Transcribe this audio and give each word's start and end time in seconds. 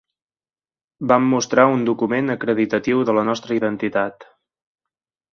Vam 1.09 1.25
mostrar 1.33 1.65
un 1.73 1.83
document 1.89 2.35
acreditatiu 2.35 3.03
de 3.09 3.15
la 3.19 3.25
nostra 3.27 3.57
identitat. 3.59 4.25